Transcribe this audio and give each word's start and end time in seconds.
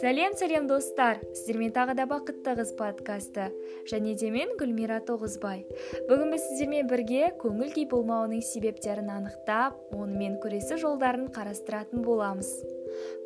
сәлем 0.00 0.32
сәлем 0.40 0.64
достар! 0.70 1.18
Сіздермен 1.36 1.74
тағы 1.76 1.92
да 1.98 2.06
бақытты 2.08 2.54
қыз 2.56 2.72
подкасты. 2.78 3.50
Және 3.92 4.14
де 4.16 4.30
мен 4.32 4.56
гүлмира 4.56 5.02
тоғызбай. 5.04 5.66
Бүгін 6.08 6.32
біз 6.32 6.46
сіздермен 6.48 6.88
бірге 6.88 7.28
көңіл 7.42 7.74
күй 7.76 7.84
болмауының 7.92 8.40
себептерін 8.40 9.12
анықтап 9.12 9.92
онымен 9.92 10.40
күресу 10.40 10.80
жолдарын 10.80 11.28
қарастыратын 11.36 12.00
боламыз. 12.06 12.48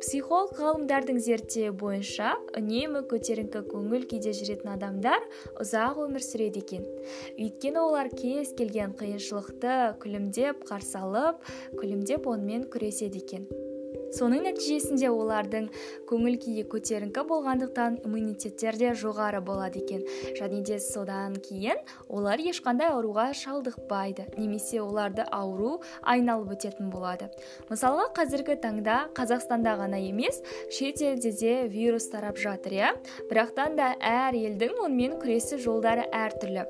Психолог 0.01 0.55
ғалымдардың 0.59 1.19
зерттеуі 1.23 1.73
бойынша 1.81 2.33
үнемі 2.59 3.03
көтеріңкі 3.11 3.63
көңіл 3.71 4.07
күйде 4.09 4.33
жүретін 4.37 4.73
адамдар 4.75 5.25
ұзақ 5.63 6.01
өмір 6.07 6.25
сүреді 6.25 6.63
екен. 6.65 6.89
Өйткені 7.37 7.83
олар 7.83 8.11
кез 8.13 8.53
келген 8.57 8.95
қиыншылықты 8.99 9.77
күлімдеп 10.03 10.67
қарсы 10.69 10.99
алып 11.01 11.41
күлімдеп 11.79 12.27
онымен 12.29 12.69
күреседі 12.73 13.23
екен. 13.25 13.66
Соның 14.15 14.45
нәтижесінде 14.47 15.09
олардың 15.11 15.67
көңіл 16.07 16.37
күйі 16.43 16.63
көтеріңкі 16.71 17.23
болғандықтан 17.27 17.99
иммунитеттер 18.05 18.77
де 18.79 18.93
жоғары 18.97 19.41
болады 19.43 19.81
екен. 19.83 20.05
Және 20.37 20.61
де 20.65 20.79
содан 20.79 21.35
кейін 21.43 21.81
олар 22.07 22.39
ешқандай 22.39 22.91
ауруға 22.93 23.29
шалдықпайды 23.37 24.27
немесе 24.37 24.81
оларды 24.81 25.25
ауру 25.31 25.81
айналып 26.01 26.55
өтетін 26.57 26.91
болады. 26.93 27.29
Мысалға 27.69 28.09
қазіргі 28.17 28.57
таңда 28.63 28.97
қазақстанда 29.17 29.75
ғана 29.81 29.99
емес 29.99 30.41
шет 30.71 31.01
елде 31.01 31.31
де 31.31 31.57
вирус 31.67 32.09
тарап 32.11 32.39
жатыр 32.39 32.77
иә? 32.77 32.93
Бірақтан 33.31 33.75
да 33.77 33.93
әр 33.99 34.37
елдің 34.37 34.79
онымен 34.85 35.17
күресу 35.21 35.59
жолдары 35.61 36.07
әртүрлі. 36.15 36.67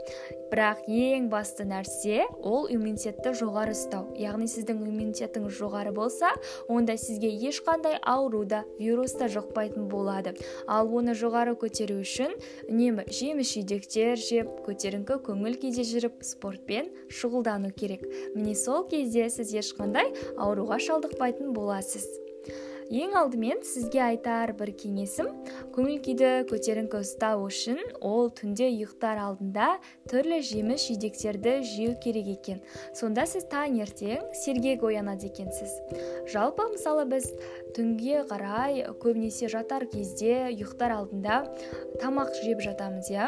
Бірақ 0.47 0.85
ең 0.87 1.27
басты 1.27 1.65
нәрсе 1.67 2.23
ол 2.39 2.69
иммунитетті 2.71 3.33
жоғары 3.35 3.73
ұстау. 3.75 4.13
Яғни 4.15 4.47
сіздің 4.47 4.79
иммунитетіңіз 4.87 5.57
жоғары 5.59 5.91
болса 5.91 6.31
онда 6.71 6.95
сізге 6.97 7.26
ешқандай 7.29 7.97
ауру 8.01 8.43
да 8.45 8.63
вирус 8.79 9.13
та 9.19 9.27
жұқпайтын 9.31 9.87
болады. 9.91 10.35
Ал 10.67 10.91
оны 10.93 11.15
жоғары 11.17 11.55
көтеру 11.59 11.99
үшін 12.03 12.35
үнемі 12.67 13.07
жеміс 13.07 13.53
жидектер 13.55 14.19
жеп 14.19 14.51
көтеріңкі 14.67 15.19
көңіл 15.27 15.59
күйде 15.61 15.87
жүріп 15.87 16.21
спортпен 16.27 16.91
шұғылдану 17.09 17.73
керек. 17.73 18.05
Міне 18.35 18.55
сол 18.55 18.87
кезде 18.91 19.29
сіз 19.33 19.55
ешқандай 19.63 20.13
ауруға 20.37 20.79
шалдықпайтын 20.83 21.53
боласыз. 21.55 22.26
Ең 22.87 23.15
алдымен 23.19 23.59
сізге 23.67 23.99
айтар 24.03 24.53
бір 24.57 24.71
кеңесім. 24.79 25.29
Көңіл 25.75 25.99
күйді 26.05 26.29
көтеріңкі 26.47 27.01
ұстау 27.03 27.43
үшін 27.47 27.81
ол 28.05 28.31
түнде 28.31 28.69
ұйықтар 28.71 29.19
алдында 29.25 29.73
түрлі 30.07 30.39
жеміс 30.45 30.87
жидектерді 30.87 31.57
жеу 31.67 31.97
керек 32.03 32.29
екен. 32.37 32.61
Сонда 32.95 33.27
сіз 33.27 33.47
таңертең 33.51 34.31
сергек 34.43 34.85
оянады 34.87 35.27
екенсіз. 35.27 35.73
Жалпы 36.31 36.69
мысалы 36.71 37.07
біз 37.11 37.27
түнге 37.77 38.23
қарай 38.27 38.81
көбінесе 39.01 39.47
жатар 39.51 39.85
кезде 39.91 40.47
ұйықтар 40.49 40.95
алдында 40.95 41.37
тамақ 42.01 42.33
жеп 42.41 42.63
жатамыз 42.65 43.09
иә? 43.13 43.27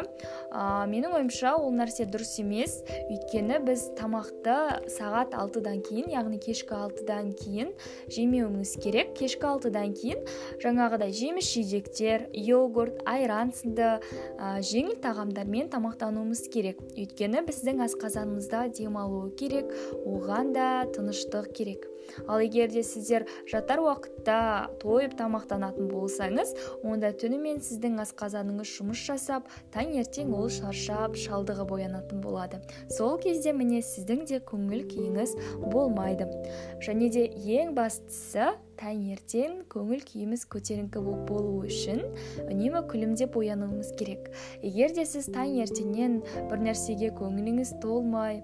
Менің 0.89 1.13
ойымша 1.19 1.53
ол 1.59 1.69
нәрсе 1.77 2.07
дұрыс 2.09 2.39
емес. 2.41 2.79
Өйткені 3.09 3.59
біз 3.67 3.85
тамақты 3.99 4.89
сағат 4.89 5.35
алтыдан 5.37 5.83
кейін 5.85 6.09
яғни 6.13 6.39
кешкі 6.41 6.75
алтыдан 6.79 7.31
кейін 7.37 7.71
жемеуіміз 8.09 8.73
керек. 8.81 9.13
Кешкі 9.19 9.51
алтыдан 9.51 9.93
кейін 9.97 10.25
жаңағыдай 10.63 11.13
жеміс 11.13 11.51
жидектер 11.53 12.27
йогурт 12.33 13.03
айран 13.05 13.53
сынды 13.53 13.99
ә, 13.99 14.59
жеңіл 14.65 14.97
тағамдармен 15.03 15.69
тамақтануымыз 15.73 16.47
керек. 16.49 16.81
Өйткені 16.97 17.45
біздің 17.45 17.85
асқазанымызда 17.85 18.65
демалуы 18.77 19.29
керек 19.37 19.69
оған 20.05 20.53
да 20.57 20.69
тыныштық 20.95 21.53
керек. 21.53 21.85
Ал 22.27 22.43
егер 22.43 22.71
де 22.71 22.83
сіздер 22.83 23.25
жатар 23.49 23.81
уақытта 23.83 24.39
тойып 24.81 25.15
тамақтанатын 25.19 25.89
болсаңыз 25.91 26.53
онда 26.83 27.11
түнімен 27.19 27.61
сіздің 27.65 27.99
асқазаныңыз 28.05 28.73
жұмыс 28.77 29.03
жасап 29.09 29.49
таңертең 29.75 30.33
ол 30.37 30.49
шаршап 30.53 31.17
шалдығып 31.19 31.75
оянатын 31.79 32.23
болады. 32.23 32.61
Сол 32.89 33.17
кезде 33.21 33.53
міне 33.53 33.81
сіздің 33.85 34.25
де 34.29 34.41
көңіл 34.43 34.85
күйіңіз 34.91 35.35
болмайды. 35.71 36.29
Және 36.85 37.11
де 37.13 37.27
ең 37.59 37.75
бастысы 37.77 38.51
таңертең 38.79 39.63
көңіл 39.71 40.03
күйіміз 40.07 40.45
көтеріңкі 40.53 41.03
болу 41.27 41.65
үшін 41.67 42.05
үнемі 42.45 42.83
күлімдеп 42.91 43.35
оянуымыз 43.39 43.91
керек. 43.99 44.29
Егер 44.63 44.93
де 44.95 45.05
сіз 45.09 45.27
таңертеңнен 45.35 46.21
бір 46.51 46.63
нәрсеге 46.69 47.11
көңіліңіз 47.19 47.75
толмай 47.83 48.43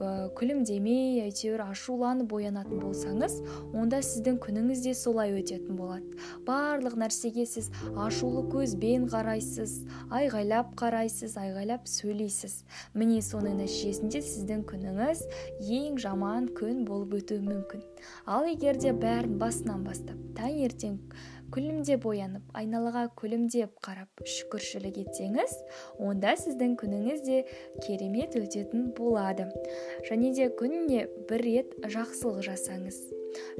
күлімдемей 0.00 1.20
әйтеуір 1.24 1.62
ашуланып 1.68 2.32
оянатын 2.34 2.80
болсаңыз 2.82 3.36
онда 3.74 4.00
сіздің 4.04 4.40
күніңіз 4.42 4.82
де 4.86 4.94
солай 4.98 5.34
өтетін 5.38 5.78
болады. 5.78 6.16
Барлық 6.46 6.96
нәрсеге 6.98 7.46
сіз 7.46 7.70
ашулы 7.94 8.44
көзбен 8.52 9.06
қарайсыз 9.12 9.76
айғайлап 10.10 10.74
қарайсыз 10.80 11.36
айғайлап 11.40 11.86
сөйлейсіз. 11.90 12.62
Міне 12.94 13.20
соның 13.22 13.60
нәтижесінде 13.62 14.24
сіздің 14.24 14.66
күніңіз 14.70 15.24
ең 15.78 16.00
жаман 16.02 16.50
күн 16.58 16.82
болып 16.88 17.20
өтуі 17.20 17.44
мүмкін. 17.46 17.86
Ал 18.26 18.50
егер 18.50 18.80
де 18.80 18.92
бәрін 18.92 19.38
басынан 19.38 19.86
бастап 19.86 20.18
таңертең 20.34 20.98
күлімдеп 21.54 22.06
оянып 22.10 22.56
айналаға 22.58 23.04
күлімдеп 23.20 23.76
қарап 23.84 24.24
шүкіршілік 24.26 24.96
етсеңіз 25.04 25.52
онда 26.02 26.32
сіздің 26.40 26.74
күніңіз 26.80 27.22
де 27.26 27.42
керемет 27.84 28.34
өтетін 28.40 28.88
болады. 28.96 29.46
Және 30.08 30.32
де 30.36 30.48
күніне 30.60 31.08
бір 31.28 31.46
рет 31.48 31.76
жақсылық 31.82 32.42
жасаңыз. 32.48 33.04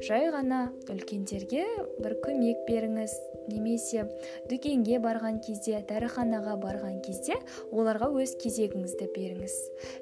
Жай 0.03 0.29
ғана 0.31 0.69
үлкендерге 0.91 1.63
бір 2.03 2.15
көмек 2.23 2.65
беріңіз. 2.67 3.13
Немесе 3.45 4.07
дүкенге 4.49 4.97
барған 5.03 5.37
кезде 5.45 5.77
дәріханаға 5.85 6.55
барған 6.63 6.97
кезде 7.05 7.35
оларға 7.69 8.09
өз 8.23 8.33
кезегіңізді 8.41 9.09
беріңіз. 9.13 9.55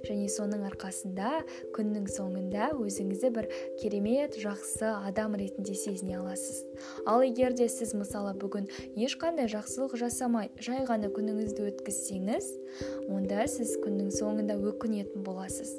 Және 0.07 0.29
соның 0.31 0.63
арқасында 0.69 1.31
күннің 1.75 2.07
соңында 2.13 2.71
өзіңізді 2.77 3.31
бір 3.35 3.49
керемет 3.81 4.37
жақсы 4.39 4.93
адам 5.09 5.35
ретінде 5.39 5.75
сезіне 5.75 6.21
аласыз. 6.21 6.63
Ал 7.05 7.25
егер 7.25 7.57
де 7.57 7.67
сіз 7.67 7.95
мысалы 7.99 8.35
бүгін 8.39 8.69
ешқандай 8.95 9.51
жақсылық 9.51 9.97
жасамай 9.99 10.53
жай 10.63 10.85
ғана 10.87 11.11
күніңізді 11.13 11.67
өткізсеңіз 11.73 12.53
онда 13.11 13.49
сіз 13.51 13.75
күннің 13.83 14.13
соңында 14.15 14.61
өкінетін 14.71 15.27
боласыз. 15.27 15.75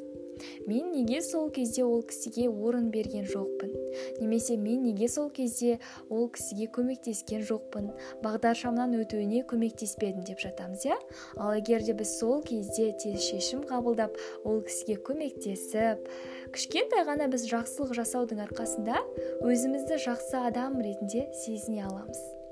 Мен 0.67 0.93
неге 0.93 1.21
сол 1.23 1.51
кезде 1.51 1.85
ол 1.85 2.03
кісіге 2.03 2.49
орын 2.49 2.91
берген 2.91 3.27
жоқпын? 3.29 3.73
Немесе 4.21 4.57
мен 4.57 4.83
неге 4.83 5.09
сол 5.09 5.31
кезде 5.31 5.79
ол 6.11 6.29
кісіге 6.29 6.69
көмектескен 6.75 7.45
жоқпын? 7.49 7.91
Бағдаршамнан 8.25 8.97
өтуіне 9.01 9.45
көмектеспедім 9.51 10.25
деп 10.29 10.43
жатамыз 10.45 10.87
иә? 10.87 10.99
Ал 11.37 11.57
егер 11.59 11.83
де 11.83 11.95
біз 11.97 12.19
сол 12.19 12.43
кезде 12.43 12.93
тез 13.01 13.21
шешім 13.31 13.65
қабылдап 13.69 14.17
ол 14.45 14.63
кісіге 14.67 15.01
көмектесіп 15.07 16.09
кішкентай 16.55 17.05
ғана 17.09 17.27
біз 17.33 17.49
жақсылық 17.51 17.97
жасаудың 17.99 18.45
арқасында 18.47 19.01
өзімізді 19.43 19.99
жақсы 20.07 20.41
адам 20.47 20.81
ретінде 20.85 21.29
сезіне 21.45 21.85
аламыз. 21.89 22.44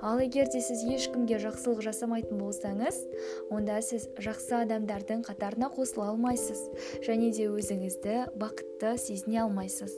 Ал 0.00 0.20
егер 0.22 0.50
де 0.52 0.60
сіз 0.64 0.82
ешкімге 0.96 1.40
жақсылық 1.42 1.84
жасамайтын 1.86 2.40
болсаңыз 2.40 3.00
онда 3.50 3.78
сіз 3.84 4.08
жақсы 4.16 4.58
адамдардың 4.62 5.24
қатарына 5.28 5.70
қосыла 5.76 6.10
алмайсыз 6.12 6.66
және 7.06 7.32
де 7.36 7.48
өзіңізді 7.52 8.18
бақытты 8.40 8.96
сезіне 8.98 9.42
алмайсыз. 9.44 9.94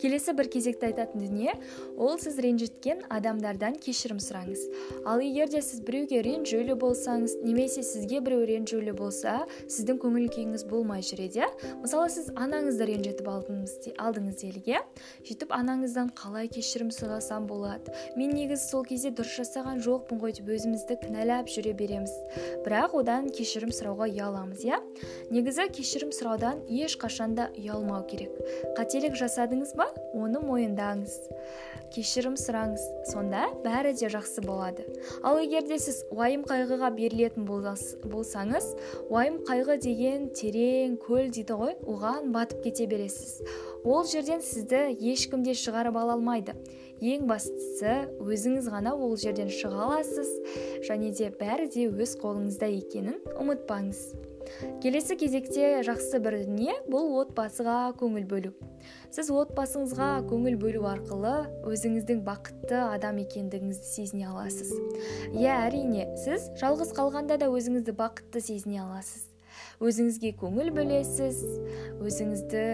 Келесі 0.00 0.32
бір 0.38 0.48
кезекті 0.52 0.88
айтатын 0.90 1.24
дүние 1.24 1.54
ол 1.98 2.18
сіз 2.20 2.38
ренжіткен 2.42 3.04
адамдардан 3.12 3.78
кешірім 3.82 4.20
сұраңыз. 4.22 4.62
Ал 5.04 5.22
егер 5.22 5.50
де 5.50 5.62
сіз 5.62 5.82
біреуге 5.86 6.22
ренжулі 6.22 6.76
болсаңыз 6.78 7.38
немесе 7.42 7.82
сізге 7.82 8.20
біреу 8.24 8.46
ренжулі 8.48 8.94
болса 8.96 9.46
сіздің 9.66 9.98
көңіл 10.02 10.28
күйіңіз 10.34 10.66
болмай 10.70 11.02
жүреді 11.02 11.42
иә? 11.42 11.48
Мысалы 11.82 12.10
сіз 12.12 12.30
анаңызды 12.38 12.88
ренжітіп 12.92 13.28
алдыңыз, 13.32 13.74
алдыңыз 13.98 14.38
делік 14.42 14.70
иә 14.70 14.82
сөйтіп 15.26 15.52
анаңыздан 15.56 16.12
қалай 16.18 16.48
кешірім 16.52 16.92
сұрасам 16.94 17.48
болады? 17.50 17.92
Мен 18.16 18.34
негізі 18.36 18.70
сол 18.70 18.86
кезде 18.86 19.10
дұрыс 19.10 19.34
жасаған 19.42 19.82
жоқпын 19.84 20.22
ғой 20.22 20.36
деп 20.38 20.48
өзімізді 20.54 20.98
кінәлап 21.02 21.50
жүре 21.50 21.74
береміз. 21.78 22.12
Бірақ 22.64 22.96
одан 23.02 23.28
кешірім 23.34 23.72
сұрауға 23.74 24.08
ұяламыз 24.12 24.64
иә? 24.68 24.80
Негізі 25.34 25.68
кешірім 25.74 26.12
сұраудан 26.14 26.64
ешқашан 26.68 27.34
да 27.38 27.50
ұялмау 27.58 28.06
керек. 28.08 28.34
Қателік 28.78 29.18
жасадыңыз 29.18 29.74
ба? 29.78 29.87
Оны 30.14 30.40
мойындаңыз. 30.44 31.14
Кешірім 31.94 32.34
сұраңыз 32.36 32.82
сонда 33.08 33.46
бәрі 33.64 33.94
де 33.96 34.10
жақсы 34.12 34.42
болады. 34.44 34.84
Ал 35.24 35.38
егер 35.40 35.64
де 35.68 35.78
сіз 35.80 36.02
уайым 36.12 36.44
қайғыға 36.48 36.90
берілетін 36.98 37.46
болсаңыз 37.48 38.68
уайым 39.08 39.40
қайғы 39.48 39.78
деген 39.86 40.28
терең 40.36 40.98
көл 41.00 41.32
дейді 41.32 41.56
ғой 41.56 41.76
оған 41.88 42.28
батып 42.36 42.66
кете 42.66 42.86
бересіз. 42.90 43.40
Ол 43.84 44.04
жерден 44.04 44.44
сізді 44.44 44.98
ешкім 45.00 45.46
де 45.48 45.56
шығарып 45.56 45.96
ала 45.96 46.18
алмайды. 46.18 46.58
Ең 47.00 47.28
бастысы 47.30 48.08
өзіңіз 48.20 48.68
ғана 48.74 48.92
ол 48.92 49.16
жерден 49.16 49.48
шыға 49.48 49.86
аласыз 49.88 50.34
және 50.88 51.14
де 51.16 51.32
бәрі 51.40 51.70
де 51.72 51.88
өз 51.88 52.18
қолыңызда 52.20 52.68
екенін 52.82 53.22
ұмытпаңыз. 53.38 54.27
Келесі 54.82 55.16
кезекте 55.18 55.80
жақсы 55.86 56.20
бір 56.22 56.40
дүние 56.44 56.74
бұл 56.90 57.14
отбасыға 57.22 57.94
көңіл 58.00 58.26
бөлу. 58.30 58.52
Сіз 59.14 59.30
отбасыңызға 59.32 60.08
көңіл 60.28 60.58
бөлу 60.60 60.84
арқылы 60.90 61.34
өзіңіздің 61.68 62.22
бақытты 62.26 62.78
адам 62.90 63.20
екендігіңізді 63.22 63.88
сезіне 63.88 64.28
аласыз. 64.30 64.72
Иә 65.32 65.56
әрине 65.68 66.08
сіз 66.24 66.50
жалғыз 66.60 66.94
қалғанда 66.96 67.38
да 67.40 67.50
өзіңізді 67.52 67.96
бақытты 67.98 68.42
сезіне 68.44 68.82
аласыз. 68.84 69.26
Өзіңізге 69.82 70.34
көңіл 70.38 70.72
бөлесіз 70.76 71.42
өзіңізді 72.04 72.64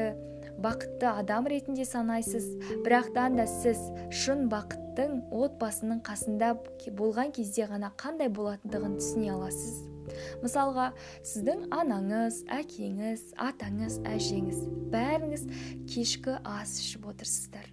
бақытты 0.65 1.11
адам 1.11 1.49
ретінде 1.51 1.85
санайсыз. 1.89 2.47
Бірақтан 2.85 3.39
да 3.41 3.47
сіз 3.51 3.81
шын 4.25 4.47
бақыттың 4.53 5.19
отбасының 5.33 6.05
қасында 6.07 6.55
болған 6.99 7.35
кезде 7.35 7.69
ғана 7.71 7.93
қандай 8.01 8.31
болатындығын 8.33 8.97
түсіне 9.01 9.35
аласыз. 9.35 9.94
Мысалға 10.43 10.91
сіздің 11.27 11.69
анаңыз 11.75 12.43
әкеңіз 12.55 13.27
атаңыз 13.51 14.01
әжеңіз 14.09 14.65
бәріңіз 14.95 15.47
кешкі 15.91 16.39
ас 16.45 16.79
ішіп 16.83 17.09
отырсыздар. 17.13 17.69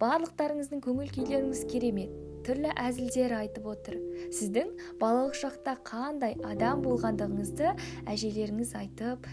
Барлықтарыңыздың 0.00 0.82
көңіл 0.84 1.10
күйлеріңіз 1.14 1.64
керемет 1.70 2.14
түрлі 2.46 2.70
әзілдер 2.80 3.34
айтып 3.42 3.66
отыр. 3.68 3.98
Сіздің 4.32 4.70
балалық 5.00 5.36
шақта 5.36 5.76
қандай 5.86 6.38
адам 6.48 6.80
болғандығыңызды 6.86 7.74
әжелеріңіз 8.08 8.72
айтып 8.80 9.28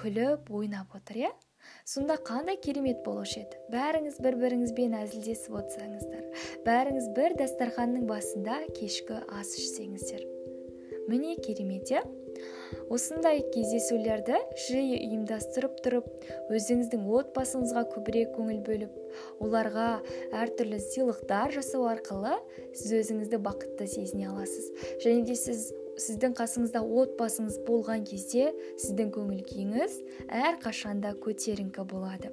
күліп 0.00 0.50
ойнап 0.50 0.96
отыр 0.98 1.24
иә? 1.26 1.30
Сонда 1.84 2.16
қандай 2.26 2.56
керемет 2.56 3.04
болушы 3.04 3.44
еді? 3.44 3.60
Бәріңіз 3.70 4.18
бір 4.24 4.38
біріңізбен 4.40 4.96
әзілдесіп 5.04 5.60
отырсаңыздар 5.60 6.26
бәріңіз 6.66 7.08
бір 7.16 7.36
дастарханның 7.38 8.08
басында 8.10 8.60
кешкі 8.76 9.22
ас 9.36 9.54
ішсеңіздер. 9.60 10.39
Міне 11.10 11.36
керемет 11.42 11.90
иә? 11.90 12.04
Осындай 12.90 13.42
кездесулерді 13.52 14.38
жиі 14.68 14.96
ұйымдастырып 14.96 15.80
тұрып 15.84 16.06
өзіңіздің 16.54 17.04
отбасыңызға 17.18 17.84
көбірек 17.92 18.32
көңіл 18.36 18.60
бөліп 18.66 19.42
оларға 19.42 19.88
әртүрлі 20.42 20.78
сыйлықтар 20.86 21.54
жасау 21.56 21.88
арқылы 21.90 22.38
сіз 22.78 22.94
өзіңізді 23.02 23.42
бақытты 23.46 23.90
сезіне 23.90 24.30
аласыз. 24.30 24.70
Және 25.04 25.26
де 25.26 25.38
сіз 25.38 25.68
сіздің 26.00 26.38
қасыңызда 26.38 26.80
отбасыңыз 27.02 27.60
болған 27.66 28.06
кезде 28.08 28.50
сіздің 28.80 29.12
көңіл 29.18 29.44
күйіңіз 29.50 30.00
әрқашанда 30.46 31.16
көтеріңкі 31.26 31.86
болады. 31.90 32.32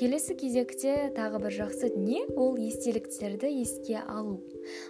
Келесі 0.00 0.34
кезекте 0.38 0.94
тағы 1.14 1.40
бір 1.44 1.54
жақсы 1.58 1.90
дүние 1.94 2.24
ол 2.34 2.56
естеліктерді 2.58 3.50
еске 3.62 4.00
алу. 4.02 4.40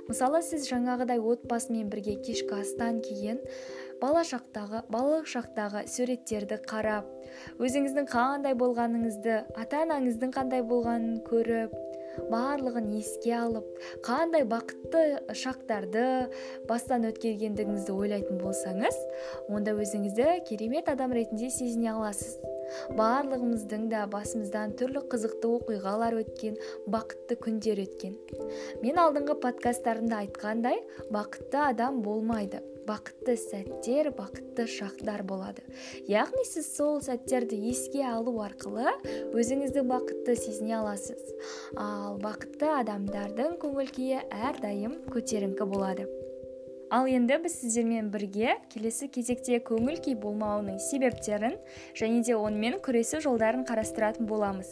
Мысалы 0.08 0.40
сіз 0.46 0.68
жаңағыдай 0.70 1.20
отбасымен 1.20 1.90
бірге 1.92 2.16
кешкі 2.24 2.60
астан 2.62 3.02
кейін 3.04 3.40
бала 4.00 4.24
шақтағы 4.26 4.84
балалық 4.92 5.28
шақтағы 5.30 5.84
суреттерді 5.90 6.60
қарап 6.68 7.08
өзіңіздің 7.58 8.08
қандай 8.10 8.56
болғаныңызды 8.58 9.42
ата 9.60 9.84
анаңыздың 9.84 10.32
қандай 10.34 10.64
болғанын 10.66 11.20
көріп 11.28 11.74
барлығын 12.30 12.90
еске 12.98 13.34
алып 13.36 13.66
қандай 14.06 14.44
бақытты 14.48 15.04
шақтарды 15.40 16.06
бастан 16.68 17.06
өткергендігіңізді 17.10 17.94
ойлайтын 17.94 18.40
болсаңыз 18.42 18.98
онда 19.48 19.74
өзіңізді 19.74 20.40
керемет 20.48 20.90
адам 20.92 21.14
ретінде 21.16 21.50
сезіне 21.50 21.92
аласыз. 21.94 22.38
Барлығымыздың 22.98 23.88
да 23.92 24.04
басымыздан 24.12 24.76
түрлі 24.80 25.04
қызықты 25.12 25.50
оқиғалар 25.58 26.18
өткен 26.22 26.58
бақытты 26.90 27.38
күндер 27.46 27.82
өткен. 27.86 28.18
Мен 28.82 29.00
алдыңғы 29.00 29.38
подкасттарымда 29.42 30.22
айтқандай 30.24 30.80
бақытты 31.14 31.60
адам 31.70 32.02
болмайды. 32.04 32.62
Бақытты 32.84 33.38
сәттер 33.40 34.10
бақытты 34.12 34.66
шақтар 34.68 35.22
болады. 35.24 35.62
Яғни 36.04 36.42
сіз 36.44 36.66
сол 36.76 36.98
сәттерді 37.00 37.56
еске 37.70 38.02
алу 38.04 38.34
арқылы 38.44 38.92
өзіңізді 39.32 39.86
бақытты 39.88 40.36
сезіне 40.36 40.76
аласыз. 40.82 41.22
Ал 41.80 42.20
бақытты 42.20 42.68
адамдардың 42.82 43.56
көңіл 43.64 43.88
күйі 43.88 44.20
әрдайым 44.50 45.00
көтеріңкі 45.14 45.70
болады. 45.72 46.04
Ал 46.90 47.06
енді 47.06 47.38
біз 47.38 47.54
сіздермен 47.60 48.10
бірге 48.12 48.56
келесі 48.72 49.08
кезекте 49.08 49.58
көңіл 49.64 49.98
күй 50.04 50.14
болмауының 50.20 50.78
себептерін 50.82 51.56
және 51.96 52.22
де 52.26 52.36
онымен 52.36 52.76
күресу 52.84 53.20
жолдарын 53.24 53.64
қарастыратын 53.68 54.28
боламыз. 54.28 54.68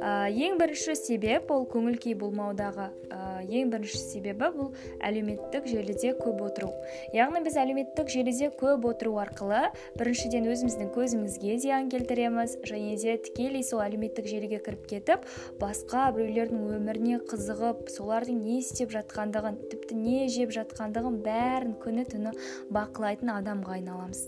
Ә, 0.00 0.30
ең 0.30 0.58
бірінші 0.60 0.96
себеп 0.96 1.50
ол 1.52 1.66
көңіл 1.70 1.98
күй 2.00 2.16
болмаудағы 2.18 2.88
ә, 3.10 3.20
ең 3.44 3.72
бірінші 3.74 4.00
себебі 4.00 4.50
бұл 4.56 4.70
әлеуметтік 5.04 5.68
желіде 5.68 6.14
көп 6.18 6.40
отыру. 6.48 6.72
Яғни 7.14 7.44
біз 7.44 7.58
әлеуметтік 7.60 8.08
желіде 8.08 8.50
көп 8.60 8.88
отыру 8.90 9.18
арқылы 9.22 9.68
біріншіден 10.00 10.48
өзіміздің 10.50 10.92
көзімізге 10.96 11.58
зиян 11.60 11.90
келтіреміз 11.92 12.56
және 12.64 12.96
де 13.02 13.18
тікелей 13.28 13.66
сол 13.66 13.84
әлеуметтік 13.84 14.30
желіге 14.30 14.62
кіріп 14.64 14.88
кетіп 14.90 15.28
басқа 15.60 16.08
біреулердің 16.16 16.66
өміріне 16.78 17.20
қызығып 17.30 17.90
солардың 17.92 18.40
не 18.44 18.60
істеп 18.64 18.92
жатқандығын 18.94 19.60
тіпті 19.70 19.98
не 20.00 20.28
жеп 20.32 20.54
жатқандығын 20.56 21.20
бәрі 21.24 21.49
бәрін 21.50 21.74
күні 21.82 22.06
түні 22.08 22.32
бақылайтын 22.74 23.32
адамға 23.34 23.78
айналамыз. 23.78 24.22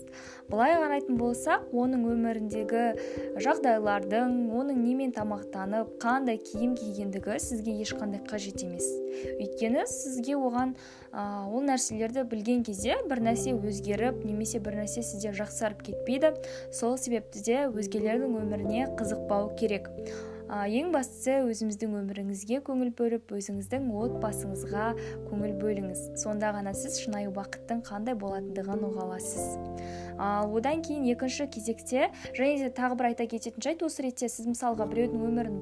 Былай 0.51 0.75
қарайтын 0.75 1.17
болсақ 1.17 1.69
оның 1.71 2.03
өміріндегі 2.11 2.83
жағдайлардың 3.45 4.33
оның 4.53 4.81
немен 4.83 5.13
тамақтанып 5.15 5.95
қандай 6.03 6.41
киім 6.43 6.75
кигендігі 6.79 7.39
сізге 7.39 7.77
ешқандай 7.85 8.21
қажет 8.27 8.65
емес. 8.65 8.89
Өйткені 9.37 9.85
сізге 9.87 10.35
оған 10.35 10.75
ә, 11.13 11.47
ол 11.47 11.63
нәрселерді 11.63 12.25
білген 12.27 12.65
кезде 12.67 12.99
бір 13.07 13.23
нәрсе 13.29 13.55
өзгеріп 13.55 14.23
немесе 14.27 14.59
бір 14.59 14.81
нәрсе 14.81 15.05
сізде 15.05 15.31
жақсарып 15.37 15.87
кетпейді. 15.87 16.35
Сол 16.75 16.97
себепті 16.97 17.45
де 17.47 17.63
өзгелердің 17.69 18.37
өміріне 18.43 18.91
қызықпау 18.99 19.53
керек. 19.59 19.89
Ең 20.53 20.91
бастысы 20.93 21.39
өзіміздің 21.49 21.95
өміріңізге 21.97 22.59
көңіл 22.67 22.91
бөліп 22.97 23.31
өзіңіздің 23.33 23.87
отбасыңызға 24.03 24.87
көңіл 25.29 25.55
бөліңіз. 25.61 26.03
Сонда 26.21 26.51
ғана 26.53 26.75
сіз 26.77 26.99
шынайы 27.01 27.31
бақыттың 27.33 27.81
қандай 27.87 28.17
болатындығын 28.21 28.85
ұға 28.89 29.07
аласыз. 29.07 29.57
Ал 30.21 30.53
одан 30.53 30.83
кейін 30.85 31.07
екінші 31.09 31.47
кезекте 31.49 32.11
және 32.37 32.59
де 32.61 32.69
тағы 32.69 32.99
бір 32.99 33.09
айта 33.11 33.25
кететін 33.25 33.65
жайт 33.65 33.81
осы 33.81 34.05
ретте 34.05 34.29
сіз 34.29 34.45
мысалға 34.51 34.85
біреудің 34.91 35.25
өмірін 35.31 35.57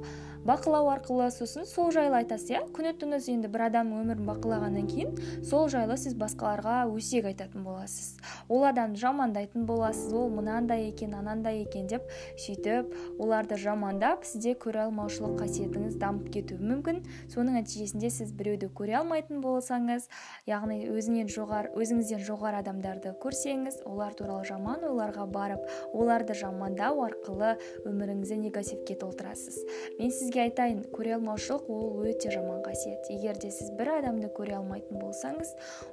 бақылау 0.47 0.89
арқылы 0.89 1.29
сосын 1.31 1.65
сол 1.69 1.91
жайлы 1.93 2.21
айтасыз 2.21 2.49
иә? 2.49 2.61
Күні 2.73 2.93
түні 2.97 3.19
енді 3.33 3.49
бір 3.51 3.67
адамның 3.67 4.01
өмірін 4.01 4.25
бақылағаннан 4.25 4.87
кейін 4.89 5.43
сол 5.45 5.69
жайлы 5.69 5.97
сіз 6.01 6.15
басқаларға 6.17 6.87
өсек 6.89 7.27
айтатын 7.29 7.63
боласыз. 7.65 8.17
Ол 8.49 8.65
адамды 8.65 8.99
жамандайтын 8.99 9.67
боласыз 9.69 10.13
ол 10.17 10.29
мынандай 10.33 10.87
екен 10.89 11.13
анандай 11.13 11.61
екен 11.61 11.85
деп 11.91 12.09
сөйтіп 12.41 12.89
оларды 13.21 13.57
жамандап 13.61 14.25
сізде 14.25 14.55
көре 14.57 14.87
алмаушылық 14.87 15.37
қасиетіңіз 15.43 15.99
дамып 16.01 16.31
кетуі 16.33 16.57
мүмкін. 16.57 17.03
Соның 17.29 17.59
нәтижесінде 17.61 18.09
сіз 18.09 18.33
біреуді 18.33 18.71
көре 18.73 18.97
алмайтын 19.01 19.43
болсаңыз 19.45 20.09
яғни 20.49 20.87
өзінен 20.89 21.29
жоғары 21.29 21.71
өзіңізден 21.77 22.25
жоғары 22.25 22.63
адамдарды 22.63 23.13
көрсеңіз 23.21 23.81
олар 23.85 24.17
туралы 24.17 24.47
жаман 24.49 24.83
ойларға 24.89 25.27
барып 25.29 25.69
оларды 25.93 26.33
жамандау 26.33 27.05
арқылы 27.05 27.53
өміріңізді 27.85 28.41
негативке 28.47 28.97
толтырасыз. 28.97 29.61
Мен 29.99 30.11
сіз 30.11 30.30
сізге 30.31 30.45
айтайын 30.47 30.77
көре 30.95 31.17
алмаушылық 31.17 31.65
ол 31.67 32.05
өте 32.07 32.31
жаман 32.31 32.61
қасиет. 32.63 33.09
Егер 33.11 33.35
де 33.35 33.49
сіз 33.51 33.73
бір 33.75 33.97
адамды 33.97 34.29
көре 34.31 34.55
алмайтын 34.55 35.01
болсаңыз 35.01 35.49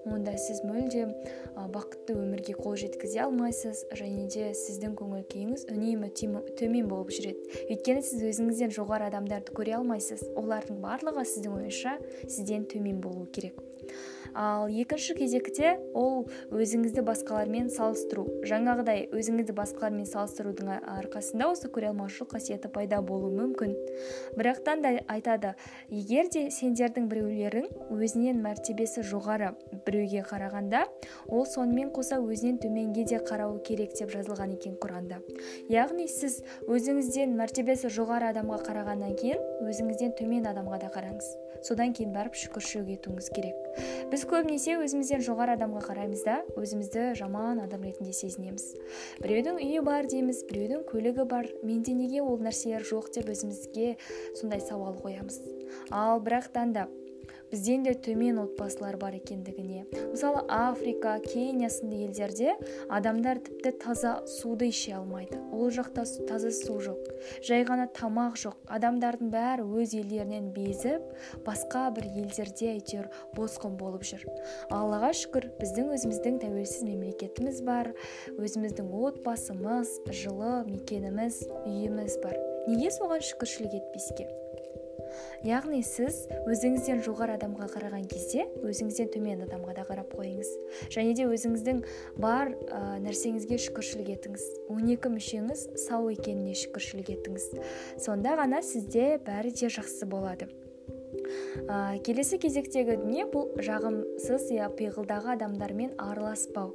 онда 0.07 0.37
сіз 0.38 0.61
мүлдем 0.62 1.11
бақытты 1.75 2.14
өмірге 2.14 2.54
қол 2.54 2.76
жеткізе 2.78 3.25
алмайсыз 3.25 3.83
және 3.99 4.28
де 4.30 4.52
сіздің 4.54 4.95
көңіл 5.00 5.25
күйіңіз 5.33 5.66
үнемі 5.75 6.12
төмен 6.54 6.87
болып 6.87 7.11
жүреді. 7.16 7.66
Өйткені 7.66 8.04
сіз 8.07 8.23
өзіңізден 8.30 8.71
жоғары 8.78 9.11
адамдарды 9.11 9.57
көре 9.59 9.75
алмайсыз. 9.80 10.23
Олардың 10.38 10.78
барлығы 10.87 11.26
сіздің 11.33 11.59
ойыңызша 11.59 11.99
сізден 12.28 12.71
төмен 12.71 13.02
болу 13.02 13.26
керек. 13.26 13.59
Ал 14.35 14.68
екінші 14.68 15.14
кезекте 15.18 15.76
ол 15.94 16.28
өзіңізді 16.50 17.04
басқалармен 17.06 17.70
салыстыру. 17.73 18.26
Жаңағыдай 18.49 19.06
өзіңізді 19.14 19.54
басқалармен 19.56 20.08
салыстырудың 20.08 20.70
арқасында 20.78 21.50
осы 21.52 21.70
көре 21.73 21.90
алмаушылық 21.92 22.35
қасиеті 22.37 22.70
пайда 22.73 23.00
болуы 23.02 23.32
мүмкін. 23.35 23.75
Бірақтан 24.38 24.82
да 24.85 24.94
айтады 25.08 25.54
егер 25.90 26.28
де 26.32 26.49
сендердің 26.54 27.08
біреулерің 27.11 27.68
өзінен 27.94 28.42
мәртебесі 28.44 29.04
жоғары 29.06 29.54
біреуге 29.87 30.25
қарағанда 30.28 30.85
ол 31.28 31.47
сонымен 31.47 31.92
қоса 31.94 32.20
өзінен 32.20 32.61
төменге 32.62 33.04
де 33.08 33.23
қарауы 33.23 33.62
керек 33.64 33.97
деп 33.99 34.12
жазылған 34.12 34.56
екен 34.58 34.76
құранда. 34.80 35.20
Яғни 35.73 36.08
сіз 36.08 36.42
өзіңізден 36.68 37.37
мәртебесі 37.38 37.90
жоғары 37.92 38.32
адамға 38.32 38.62
қарағаннан 38.68 39.16
кейін 39.18 39.42
өзіңізден 39.68 40.16
төмен 40.18 40.47
адамға 40.50 40.82
да 40.85 40.92
қараңыз. 40.94 41.28
Содан 41.67 41.95
кейін 41.97 42.12
барып 42.15 42.37
шүкіршілік 42.38 42.93
етуіңіз 42.99 43.31
керек. 43.35 43.57
Біз 44.12 44.25
көбінесе 44.29 44.77
өзімізден 44.83 45.25
жоғары 45.27 45.57
адамға 45.59 45.83
қараймыз 45.88 46.25
да 46.27 46.38
өзімізді 46.59 47.15
жаман 47.19 47.62
адам 47.65 47.85
ретінде 47.87 48.15
сезінеміз. 48.17 48.71
Біреудің 49.23 49.61
үйі 49.62 49.83
бар 49.87 50.09
дейміз 50.11 50.45
біреудің 50.50 50.87
көлігі 50.88 51.27
бар. 51.29 51.50
Менде 51.62 51.95
неге 51.99 52.23
ол 52.23 52.38
нәрселер 52.43 52.87
жоқ 52.88 53.12
деп 53.17 53.31
өзімізге 53.35 53.97
сондай 54.38 54.62
сауал 54.65 54.97
қоямыз. 55.03 55.43
Ал 55.91 56.23
бірақтан 56.25 56.73
да 56.73 56.88
бізден 57.50 57.85
де 57.87 57.95
төмен 57.95 58.38
отбасылар 58.43 58.97
бар 59.00 59.17
екендігіне. 59.19 59.87
Мысалы 60.12 60.43
африка 60.49 61.19
кения 61.25 61.71
сынды 61.73 62.02
елдерде 62.05 62.57
адамдар 62.88 63.40
тіпті 63.45 63.73
таза 63.81 64.12
суды 64.26 64.69
іше 64.69 64.97
алмайды. 64.99 65.38
Ол 65.52 65.71
жақта 65.75 66.05
таза 66.28 66.50
су 66.52 66.78
жоқ. 66.83 67.12
Жай 67.45 67.64
ғана 67.69 67.88
тамақ 67.88 68.38
жоқ. 68.40 68.57
Адамдардың 68.69 69.33
бәрі 69.33 69.67
өз 69.67 69.95
елдерінен 69.99 70.50
безіп 70.57 71.05
басқа 71.47 71.88
бір 71.97 72.09
елдерде 72.25 72.73
әйтеуір 72.75 73.09
босқын 73.37 73.78
болып 73.81 74.05
жүр. 74.09 74.26
Аллаға 74.75 75.12
шүкір 75.17 75.50
біздің 75.61 75.93
өзіміздің 75.97 76.40
тәуелсіз 76.45 76.85
мемлекетіміз 76.88 77.62
бар. 77.67 77.95
Өзіміздің 78.37 78.93
отбасымыз 79.09 79.95
жылы 80.11 80.64
мекеніміз 80.69 81.45
үйіміз 81.64 82.21
бар. 82.25 82.37
Неге 82.69 82.93
соған 82.93 83.25
шүкіршілік 83.25 83.81
етпеске? 83.81 84.28
Яғни 85.47 85.81
сіз 85.87 86.25
өзіңізден 86.50 87.03
жоғары 87.07 87.37
адамға 87.38 87.69
қараған 87.73 88.07
кезде 88.11 88.47
өзіңізден 88.67 89.11
төмен 89.15 89.45
адамға 89.47 89.77
да 89.79 89.87
қарап 89.88 90.15
қойыңыз. 90.19 90.53
Және 90.95 91.17
де 91.19 91.27
өзіңіздің 91.31 91.83
бар 92.21 92.53
ә, 92.53 93.00
нәрсеңізге 93.05 93.61
шүкіршілік 93.69 94.12
етіңіз. 94.19 94.47
12 94.75 95.12
мүшеңіз 95.17 95.67
сау 95.88 96.11
екеніне 96.12 96.57
шүкіршілік 96.59 97.12
етіңіз. 97.19 97.50
Сонда 98.05 98.38
ғана 98.41 98.62
сізде 98.62 99.17
бәрі 99.27 99.55
де 99.55 99.73
жақсы 99.73 100.09
болады. 100.11 100.50
Ә, 101.69 101.99
келесі 102.05 102.38
кезектегі 102.43 102.97
дүние 103.00 103.27
бұл 103.33 103.50
жағымсыз 103.65 104.49
я 104.55 104.69
пиғылдағы 104.73 105.35
адамдармен 105.35 105.95
араласпау. 106.00 106.75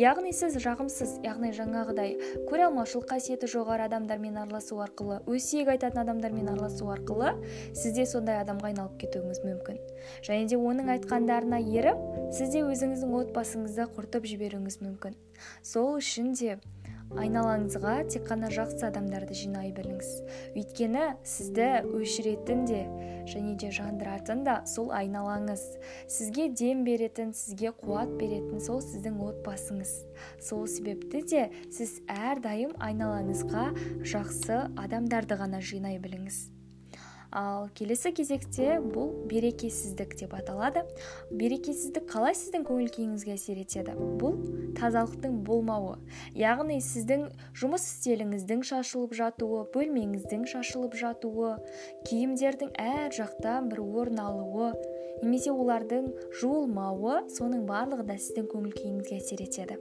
Яғни 0.00 0.32
сіз 0.36 0.58
жағымсыз 0.62 1.18
яғни 1.24 1.52
жаңағыдай 1.56 2.16
көре 2.50 2.66
алмаушылық 2.68 3.08
қасиеті 3.12 3.50
жоғары 3.50 3.86
адамдармен 3.88 4.38
араласу 4.42 4.80
арқылы 4.84 5.20
өсиет 5.30 5.70
айтатын 5.72 6.04
адамдармен 6.04 6.50
араласу 6.52 6.90
арқылы 6.92 7.34
сізде 7.74 8.06
сондай 8.06 8.40
адамға 8.42 8.72
айналып 8.72 8.98
кетуіңіз 9.04 9.42
мүмкін. 9.46 9.80
Және 10.26 10.48
де 10.50 10.60
оның 10.60 10.92
айтқандарына 10.96 11.60
еріп 11.64 12.04
сізде 12.36 12.64
өзіңіздің 12.66 13.16
отбасыңызды 13.24 13.88
құртып 13.96 14.28
жіберуіңіз 14.30 14.80
мүмкін. 14.84 15.16
Сол 15.64 15.96
үшін 15.98 16.34
де 16.36 16.58
айналаңызға 17.18 17.94
тек 18.12 18.28
қана 18.28 18.50
жақсы 18.52 18.84
адамдарды 18.86 19.34
жинай 19.34 19.72
біліңіз. 19.74 20.10
Өйткені 20.58 21.06
сізді 21.26 21.68
өшіретін 21.96 22.62
де 22.68 22.82
және 23.30 23.56
де 23.58 23.72
жандыратын 23.74 24.44
да 24.46 24.60
сол 24.66 24.92
айналаңыз. 24.94 25.64
Сізге 26.06 26.48
дем 26.54 26.84
беретін 26.84 27.34
сізге 27.34 27.74
қуат 27.80 28.14
беретін 28.20 28.62
сол 28.62 28.80
сіздің 28.84 29.18
отбасыңыз. 29.30 29.96
Сол 30.38 30.66
себепті 30.70 31.24
де 31.32 31.48
сіз 31.72 31.98
әрдайым 32.06 32.76
айналаңызға 32.78 33.66
жақсы 34.04 34.62
адамдарды 34.78 35.40
ғана 35.40 35.60
жинай 35.64 35.98
біліңіз. 35.98 36.59
Ал 37.30 37.68
келесі 37.78 38.12
кезекте 38.14 38.78
бұл 38.82 39.12
берекесіздік 39.30 40.16
деп 40.18 40.34
аталады. 40.34 40.82
Берекесіздік 41.30 42.08
қалай 42.10 42.34
сіздің 42.34 42.64
көңіл 42.66 42.90
күйіңізге 42.94 43.34
әсер 43.36 43.60
етеді? 43.62 43.94
Бұл 44.20 44.38
тазалықтың 44.78 45.40
болмауы 45.46 45.96
яғни 46.38 46.80
сіздің 46.84 47.28
жұмыс 47.60 47.86
стиліңіздің 47.96 48.64
шашылып 48.70 49.14
жатуы 49.18 49.64
бөлмеңіздің 49.74 50.46
шашылып 50.50 50.96
жатуы 50.98 51.56
киімдердің 52.10 52.74
әр 52.80 53.14
жақтан 53.14 53.70
бір 53.70 53.84
орын 53.86 54.22
алуы 54.24 54.72
немесе 55.22 55.52
олардың 55.52 56.10
жуылмауы 56.40 57.26
соның 57.36 57.66
барлығы 57.68 58.08
да 58.10 58.18
сіздің 58.18 58.48
көңіл 58.50 58.74
күйіңізге 58.78 59.20
әсер 59.20 59.44
етеді. 59.44 59.78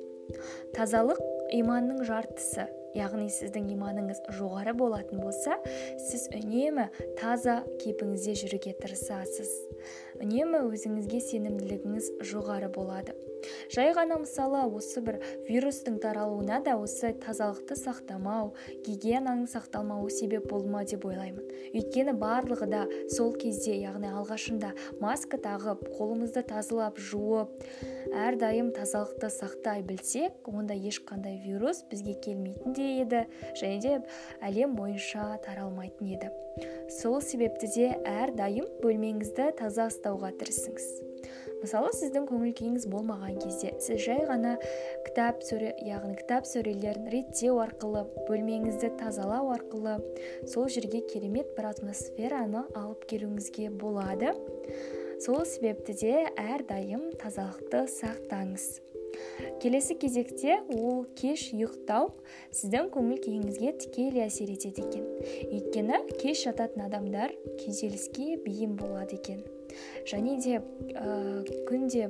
Тазалық 0.76 1.22
иманның 1.56 2.04
жартысы. 2.06 2.68
Яғни 2.98 3.30
сіздің 3.34 3.70
иманыңыз 3.76 4.22
жоғары 4.38 4.74
болатын 4.78 5.22
болса 5.24 5.58
сіз 6.10 6.28
үнемі 6.36 6.90
таза 7.20 7.62
кейпіңізде 7.84 8.38
жүруге 8.44 8.76
тырысасыз. 8.82 9.52
Үнемі 10.20 10.66
өзіңізге 10.70 11.24
сенімділігіңіз 11.30 12.14
жоғары 12.32 12.70
болады. 12.76 13.16
Жай 13.72 13.94
ғана 13.96 14.18
мысалы 14.20 14.66
осы 14.76 15.02
бір 15.04 15.20
вирустың 15.48 16.00
таралуына 16.04 16.60
да 16.66 16.76
осы 16.80 17.14
тазалықты 17.24 17.78
сақтамау 17.80 18.52
гигиенаның 18.88 19.48
сақталмауы 19.52 20.10
себеп 20.12 20.50
болды 20.52 20.72
ма 20.74 20.84
деп 20.90 21.06
ойлаймын. 21.08 21.46
Өйткені 21.72 22.16
барлығы 22.20 22.68
да 22.72 22.82
сол 23.16 23.32
кезде 23.40 23.78
яғни 23.80 24.12
алғашында 24.12 24.74
маска 25.00 25.40
тағып 25.46 25.86
қолымызды 25.96 26.44
тазалап 26.52 27.00
жуып 27.00 27.54
әрдайым 28.26 28.74
тазалықты 28.76 29.32
сақтай 29.34 29.86
білсек 29.88 30.50
онда 30.52 30.76
ешқандай 30.76 31.40
вирус 31.46 31.86
бізге 31.92 32.18
келмейтін 32.26 32.76
де 32.76 32.92
еді 33.06 33.26
және 33.62 33.80
де 33.86 33.98
әлем 34.42 34.76
бойынша 34.76 35.32
таралмайтын 35.46 36.16
еді. 36.18 36.34
Сол 37.00 37.20
себепті 37.22 37.70
де 37.76 37.92
әрдайым 38.08 38.68
бөлмеңізді 38.84 39.52
таза 39.60 39.90
ұстауға 39.92 40.34
тырысыңыз. 40.40 40.90
Мысалы 41.60 41.92
сіздің 41.92 42.24
көңіл 42.30 42.54
күйіңіз 42.56 42.86
болмаған 42.88 43.40
кезде 43.42 43.74
сіз 43.84 44.00
жай 44.06 44.22
ғана 44.30 44.54
кітап 45.04 45.42
сөре 45.44 45.74
яғни 45.84 46.16
кітап 46.22 46.48
сөрелерін 46.48 47.10
реттеу 47.12 47.60
арқылы 47.60 48.06
бөлмеңізді 48.30 48.94
тазалау 49.02 49.52
арқылы 49.58 49.98
сол 50.48 50.70
жерге 50.72 51.04
керемет 51.12 51.52
бір 51.58 51.74
атмосфераны 51.74 52.64
алып 52.80 53.04
келуіңізге 53.12 53.74
болады. 53.76 54.32
Сол 55.20 55.44
себепті 55.44 55.98
де 56.00 56.14
әрдайым 56.40 57.10
тазалықты 57.20 57.90
сақтаңыз. 57.92 58.78
Келесі 59.62 59.96
кезекте 60.00 60.60
ол 60.76 61.04
кеш 61.20 61.50
ұйықтау 61.56 62.12
сіздің 62.56 62.90
көңіл 62.94 63.22
күйіңізге 63.26 63.74
тікелей 63.84 64.26
әсер 64.26 64.52
етеді 64.54 64.86
екен. 64.86 65.06
Өйткені 65.50 66.02
кеш 66.22 66.46
жататын 66.48 66.86
адамдар 66.88 67.36
күйзеліске 67.62 68.40
бейім 68.46 68.78
болады 68.80 69.20
екен. 69.20 69.44
Және 70.10 70.38
де 70.42 70.60
ә, 70.60 71.46
күнде 71.70 72.10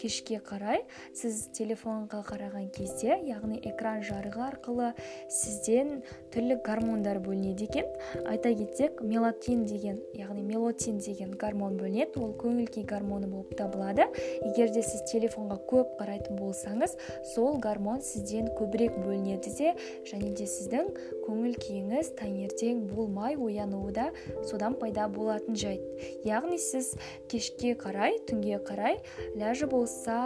кешке 0.00 0.40
қарай 0.44 0.84
сіз 1.16 1.48
телефонға 1.56 2.22
қараған 2.28 2.70
кезде 2.74 3.18
яғни 3.26 3.60
экран 3.70 4.02
жарығы 4.04 4.42
арқылы 4.48 4.90
сізден 5.32 6.02
түрлі 6.34 6.58
гормондар 6.64 7.20
бөлінеді 7.24 7.68
екен. 7.68 7.88
Айта 8.26 8.54
кетсек 8.54 9.02
мелатин 9.02 9.64
деген 9.68 10.00
яғни 10.14 10.42
мелотин 10.42 10.98
деген 10.98 11.34
гормон 11.38 11.78
бөлінеді. 11.78 12.20
Ол 12.20 12.34
көңіл 12.40 12.68
күй 12.74 12.84
гормоны 12.88 13.28
болып 13.30 13.54
табылады. 13.58 14.08
Егер 14.44 14.72
де 14.74 14.82
сіз 14.82 15.04
телефонға 15.12 15.60
көп 15.70 15.94
қарайтын 16.00 16.38
болсаңыз 16.40 16.96
сол 17.34 17.58
гормон 17.62 18.02
сізден 18.04 18.50
көбірек 18.58 18.96
бөлінеді 19.04 19.54
де 19.58 19.74
және 20.08 20.32
де 20.36 20.48
сіздің 20.50 20.90
көңіл 21.24 21.56
күйіңіз 21.62 22.12
таңертең 22.18 22.84
болмай 22.90 23.36
оянуы 23.36 23.92
да 23.94 24.10
содан 24.48 24.76
пайда 24.80 25.08
болатын 25.08 25.56
жайт. 25.56 25.82
Яғни 26.24 26.58
сіз 26.58 26.94
кешке 27.30 27.74
қарай 27.78 28.18
түнге 28.28 28.60
қарай 28.64 29.00
ләжі 29.38 29.68
болса 29.74 30.20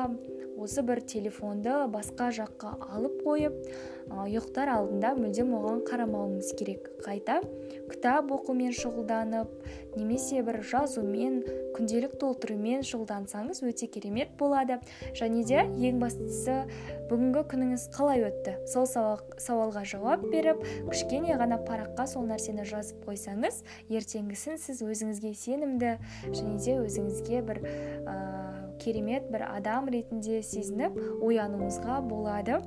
осы 0.58 0.82
бір 0.82 1.00
телефонды 1.06 1.74
басқа 1.92 2.28
жаққа 2.34 2.74
алып 2.96 3.20
қойып 3.22 3.56
ұйықтар 4.08 4.70
алдында 4.72 5.12
мүлдем 5.18 5.52
оған 5.54 5.82
қарамауыңыз 5.86 6.54
керек. 6.58 6.88
Қайта 7.04 7.38
кітап 7.90 8.32
оқумен 8.34 8.72
шұғылданып 8.74 9.52
немесе 9.98 10.42
бір 10.42 10.60
жазумен 10.66 11.42
күнделік 11.76 12.16
толтырумен 12.20 12.82
шұғылдансаңыз 12.88 13.62
өте 13.68 13.86
керемет 13.92 14.34
болады. 14.40 14.80
Және 15.18 15.44
де 15.46 15.62
ең 15.88 16.00
бастысы 16.02 16.64
бүгінгі 17.10 17.44
күніңіз 17.52 17.88
қалай 17.94 18.24
өтті? 18.28 18.56
Сол 18.72 18.88
сауалға 18.88 19.84
жауап 19.88 20.24
беріп 20.32 20.64
кішкене 20.90 21.38
ғана 21.38 21.60
параққа 21.68 22.08
сол 22.10 22.26
нәрсені 22.28 22.66
жазып 22.68 23.04
қойсаңыз 23.06 23.62
ертеңгісін 23.92 24.58
сіз 24.58 24.82
өзіңізге 24.82 25.34
сенімді 25.38 25.96
және 26.32 26.58
де 26.64 26.80
өзіңізге 26.82 27.44
бір 27.46 27.62
ә, 28.08 28.16
керемет 28.82 29.30
бір 29.32 29.48
адам 29.50 29.88
ретінде 29.92 30.42
сезініп 30.42 30.98
оянуыңызға 31.22 32.02
болады. 32.08 32.62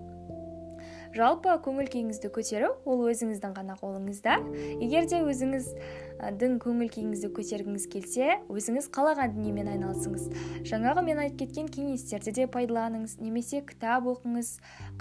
Жалпы 1.12 1.52
көңіл 1.60 1.90
күйіңізді 1.92 2.30
көтеру 2.32 2.70
ол 2.88 3.02
өзіңіздің 3.12 3.52
ғана 3.58 3.74
қолыңызда. 3.82 4.38
Егер 4.80 5.10
де 5.12 5.18
өзіңіздің 5.28 6.56
көңіл 6.64 6.88
күйіңізді 6.94 7.30
көтергіңіз 7.36 7.88
келсе 7.92 8.38
өзіңіз 8.48 8.88
қалаған 8.96 9.34
дүниемен 9.36 9.74
айналысыңыз. 9.74 10.30
Жаңағы 10.72 11.04
мен 11.10 11.20
айтып 11.26 11.44
кеткен 11.44 11.68
кеңестерді 11.76 12.32
де 12.40 12.48
пайдаланыңыз 12.56 13.18
немесе 13.20 13.60
кітап 13.68 14.08
оқыңыз 14.08 14.54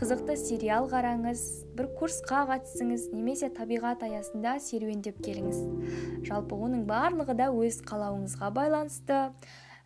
қызықты 0.02 0.34
сериал 0.42 0.90
қараңыз 0.90 1.46
бір 1.78 1.92
курсқа 1.94 2.42
қатысыңыз 2.50 3.12
немесе 3.14 3.54
табиғат 3.54 4.02
аясында 4.02 4.58
серуендеп 4.66 5.22
келіңіз. 5.22 5.62
Жалпы 6.26 6.58
оның 6.58 6.88
барлығы 6.90 7.38
да 7.38 7.52
өз 7.54 7.84
қалауыңызға 7.86 8.50
байланысты. 8.58 9.28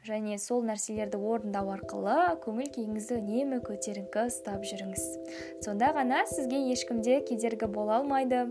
Және 0.05 0.37
сол 0.37 0.65
нәрселерді 0.69 1.17
орындау 1.17 1.71
арқылы 1.73 2.17
көңіл 2.45 2.69
күйіңізді 2.75 3.17
үнемі 3.23 3.61
көтеріңкі 3.65 4.27
ұстап 4.29 4.67
жүріңіз. 4.69 5.05
Сонда 5.65 5.93
ғана 5.97 6.25
сізге 6.29 6.61
ешкімде 6.75 7.23
кедергі 7.29 7.71
бола 7.73 8.03
алмайды. 8.03 8.43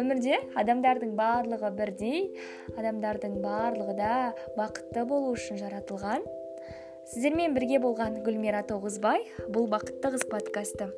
Өмірде 0.00 0.40
адамдардың 0.56 1.12
барлығы 1.18 1.72
бірдей 1.76 2.24
адамдардың 2.78 3.36
барлығы 3.44 3.98
да 4.00 4.14
бақытты 4.56 5.04
болу 5.10 5.34
үшін 5.36 5.60
жаратылған. 5.60 6.24
Сіздермен 7.12 7.52
бірге 7.52 7.82
болған 7.84 8.22
гүлмира 8.24 8.64
тоғызбай 8.70 9.28
бұл 9.52 9.68
бақытты 9.68 10.16
қыз 10.16 10.24
подкасты. 10.32 10.88